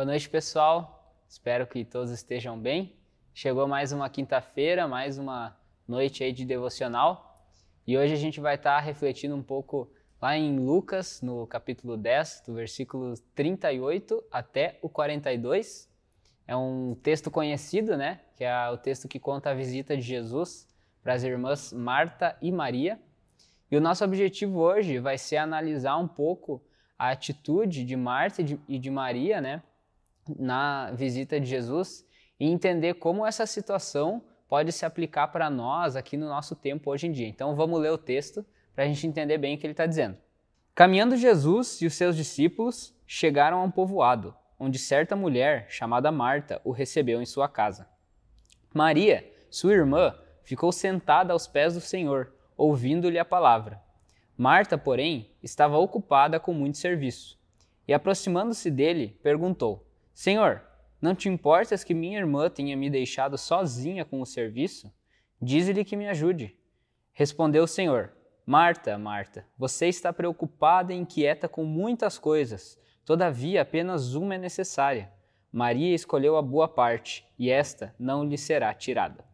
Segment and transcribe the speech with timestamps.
[0.00, 1.14] Boa noite, pessoal.
[1.28, 2.96] Espero que todos estejam bem.
[3.34, 5.54] Chegou mais uma quinta-feira, mais uma
[5.86, 7.44] noite aí de devocional.
[7.86, 12.44] E hoje a gente vai estar refletindo um pouco lá em Lucas, no capítulo 10,
[12.46, 15.86] do versículo 38 até o 42.
[16.48, 18.22] É um texto conhecido, né?
[18.36, 20.66] Que é o texto que conta a visita de Jesus
[21.02, 22.98] para as irmãs Marta e Maria.
[23.70, 26.64] E o nosso objetivo hoje vai ser analisar um pouco
[26.98, 29.62] a atitude de Marta e de Maria, né,
[30.38, 32.06] na visita de Jesus
[32.38, 37.06] e entender como essa situação pode se aplicar para nós aqui no nosso tempo hoje
[37.06, 37.28] em dia.
[37.28, 38.44] Então vamos ler o texto
[38.74, 40.16] para a gente entender bem o que ele está dizendo.
[40.74, 46.60] Caminhando Jesus e os seus discípulos chegaram a um povoado, onde certa mulher, chamada Marta,
[46.64, 47.88] o recebeu em sua casa.
[48.72, 53.80] Maria, sua irmã, ficou sentada aos pés do Senhor, ouvindo-lhe a palavra.
[54.36, 57.38] Marta, porém, estava ocupada com muito serviço.
[57.86, 60.62] E aproximando-se dele, perguntou: Senhor,
[61.00, 64.92] não te importas que minha irmã tenha me deixado sozinha com o serviço?
[65.40, 66.56] Dize-lhe que me ajude.
[67.12, 68.12] Respondeu o Senhor:
[68.44, 75.10] Marta, Marta, você está preocupada e inquieta com muitas coisas, todavia apenas uma é necessária.
[75.52, 79.24] Maria escolheu a boa parte, e esta não lhe será tirada.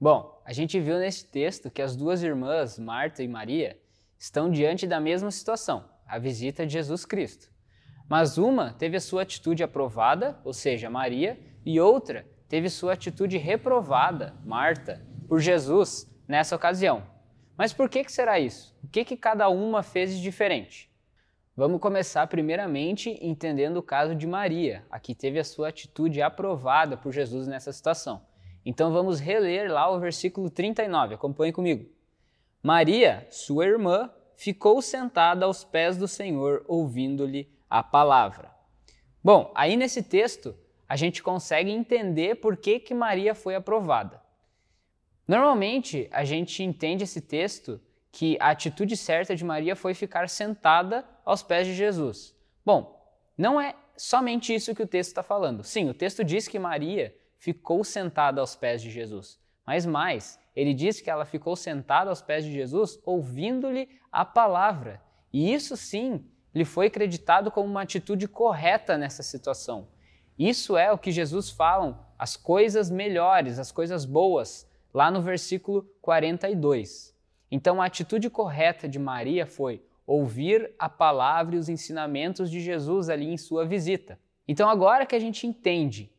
[0.00, 3.80] Bom, a gente viu nesse texto que as duas irmãs, Marta e Maria,
[4.18, 7.50] estão diante da mesma situação, a visita de Jesus Cristo.
[8.08, 13.36] Mas uma teve a sua atitude aprovada, ou seja, Maria, e outra teve sua atitude
[13.36, 17.02] reprovada, Marta, por Jesus nessa ocasião.
[17.56, 18.76] Mas por que, que será isso?
[18.84, 20.90] O que, que cada uma fez de diferente?
[21.56, 26.96] Vamos começar primeiramente entendendo o caso de Maria, a que teve a sua atitude aprovada
[26.98, 28.20] por Jesus nessa situação.
[28.64, 31.88] Então vamos reler lá o versículo 39, acompanhe comigo.
[32.62, 38.50] Maria, sua irmã, ficou sentada aos pés do Senhor, ouvindo-lhe a palavra.
[39.24, 40.54] Bom, aí nesse texto
[40.88, 44.22] a gente consegue entender por que, que Maria foi aprovada.
[45.26, 47.80] Normalmente a gente entende esse texto
[48.12, 52.34] que a atitude certa de Maria foi ficar sentada aos pés de Jesus.
[52.64, 53.04] Bom,
[53.36, 55.64] não é somente isso que o texto está falando.
[55.64, 59.38] Sim, o texto diz que Maria ficou sentada aos pés de Jesus.
[59.66, 65.02] Mas mais, ele diz que ela ficou sentada aos pés de Jesus ouvindo-lhe a palavra.
[65.32, 69.88] E isso sim lhe foi acreditado como uma atitude correta nessa situação.
[70.38, 75.82] Isso é o que Jesus fala, as coisas melhores, as coisas boas, lá no versículo
[76.00, 77.14] 42.
[77.50, 83.08] Então, a atitude correta de Maria foi ouvir a palavra e os ensinamentos de Jesus
[83.08, 84.18] ali em sua visita.
[84.46, 86.10] Então, agora que a gente entende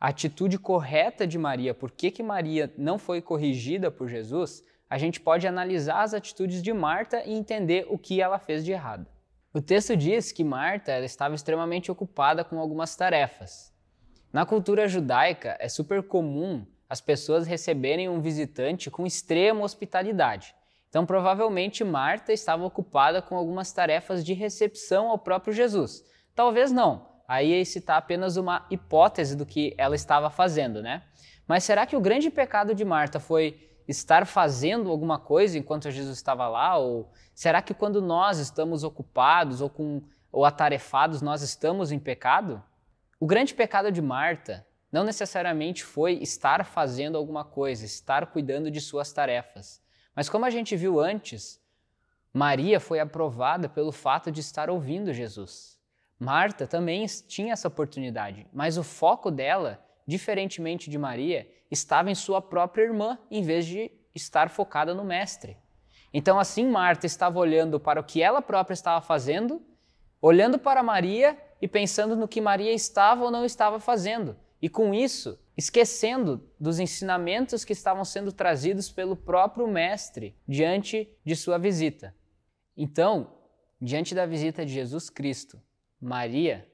[0.00, 4.96] a atitude correta de Maria, por que, que Maria não foi corrigida por Jesus, a
[4.96, 9.06] gente pode analisar as atitudes de Marta e entender o que ela fez de errado.
[9.52, 13.72] O texto diz que Marta estava extremamente ocupada com algumas tarefas.
[14.32, 20.54] Na cultura judaica, é super comum as pessoas receberem um visitante com extrema hospitalidade.
[20.88, 26.04] Então, provavelmente, Marta estava ocupada com algumas tarefas de recepção ao próprio Jesus.
[26.34, 27.09] Talvez não.
[27.30, 31.04] Aí esse está apenas uma hipótese do que ela estava fazendo, né?
[31.46, 36.16] Mas será que o grande pecado de Marta foi estar fazendo alguma coisa enquanto Jesus
[36.16, 36.76] estava lá?
[36.76, 40.02] Ou será que quando nós estamos ocupados ou, com,
[40.32, 42.60] ou atarefados, nós estamos em pecado?
[43.20, 48.80] O grande pecado de Marta não necessariamente foi estar fazendo alguma coisa, estar cuidando de
[48.80, 49.80] suas tarefas.
[50.16, 51.62] Mas como a gente viu antes,
[52.34, 55.79] Maria foi aprovada pelo fato de estar ouvindo Jesus.
[56.20, 62.42] Marta também tinha essa oportunidade, mas o foco dela, diferentemente de Maria, estava em sua
[62.42, 65.56] própria irmã, em vez de estar focada no Mestre.
[66.12, 69.62] Então, assim, Marta estava olhando para o que ela própria estava fazendo,
[70.20, 74.36] olhando para Maria e pensando no que Maria estava ou não estava fazendo.
[74.60, 81.34] E com isso, esquecendo dos ensinamentos que estavam sendo trazidos pelo próprio Mestre diante de
[81.34, 82.14] sua visita.
[82.76, 83.38] Então,
[83.80, 85.58] diante da visita de Jesus Cristo,
[86.00, 86.66] Maria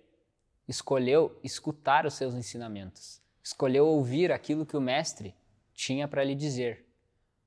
[0.69, 5.33] escolheu escutar os seus ensinamentos escolheu ouvir aquilo que o mestre
[5.73, 6.85] tinha para lhe dizer.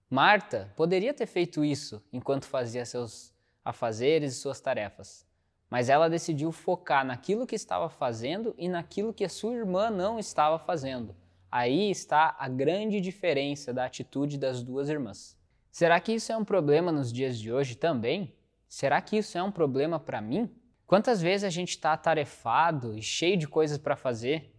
[0.09, 3.33] Marta poderia ter feito isso enquanto fazia seus
[3.65, 5.27] afazeres e suas tarefas,
[5.69, 10.17] mas ela decidiu focar naquilo que estava fazendo e naquilo que a sua irmã não
[10.17, 11.13] estava fazendo.
[11.51, 15.37] Aí está a grande diferença da atitude das duas irmãs.
[15.69, 18.33] Será que isso é um problema nos dias de hoje também?
[18.69, 20.49] Será que isso é um problema para mim?
[20.89, 24.51] Quantas vezes a gente está atarefado e cheio de coisas para fazer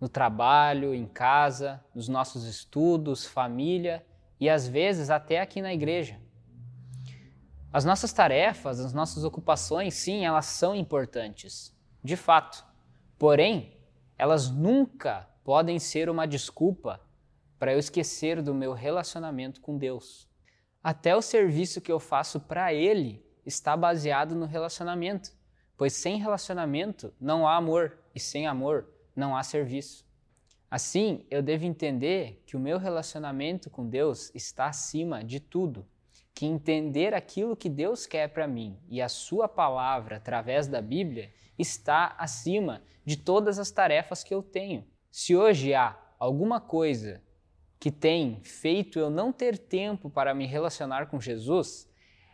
[0.00, 4.04] no trabalho, em casa, nos nossos estudos, família
[4.40, 6.20] e às vezes até aqui na igreja.
[7.72, 11.72] As nossas tarefas, as nossas ocupações, sim, elas são importantes,
[12.02, 12.66] de fato.
[13.16, 13.78] Porém,
[14.18, 17.00] elas nunca podem ser uma desculpa
[17.60, 20.28] para eu esquecer do meu relacionamento com Deus.
[20.82, 25.43] Até o serviço que eu faço para Ele está baseado no relacionamento,
[25.76, 30.04] pois sem relacionamento não há amor e sem amor não há serviço.
[30.70, 35.86] Assim, eu devo entender que o meu relacionamento com Deus está acima de tudo,
[36.34, 41.32] que entender aquilo que Deus quer para mim e a Sua palavra através da Bíblia
[41.56, 44.84] está acima de todas as tarefas que eu tenho.
[45.10, 47.22] Se hoje há alguma coisa
[47.78, 51.88] que tem feito eu não ter tempo para me relacionar com Jesus,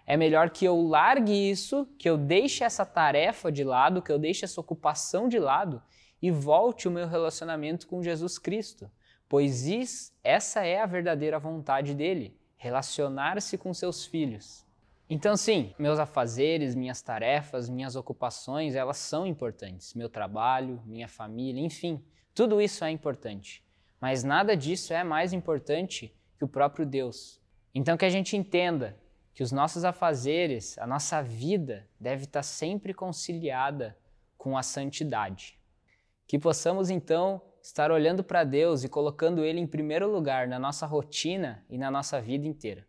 [0.06, 4.18] é melhor que eu largue isso, que eu deixe essa tarefa de lado, que eu
[4.18, 5.82] deixe essa ocupação de lado
[6.20, 8.90] e volte o meu relacionamento com Jesus Cristo,
[9.28, 14.66] pois isso, essa é a verdadeira vontade dele, relacionar-se com seus filhos.
[15.08, 19.92] Então, sim, meus afazeres, minhas tarefas, minhas ocupações, elas são importantes.
[19.94, 22.00] Meu trabalho, minha família, enfim,
[22.32, 23.64] tudo isso é importante.
[24.00, 27.40] Mas nada disso é mais importante que o próprio Deus.
[27.74, 28.96] Então, que a gente entenda
[29.40, 33.96] que os nossos afazeres, a nossa vida, deve estar sempre conciliada
[34.36, 35.58] com a santidade.
[36.26, 40.84] Que possamos então estar olhando para Deus e colocando Ele em primeiro lugar na nossa
[40.84, 42.86] rotina e na nossa vida inteira.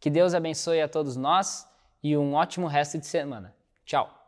[0.00, 1.68] Que Deus abençoe a todos nós
[2.02, 3.54] e um ótimo resto de semana.
[3.84, 4.25] Tchau!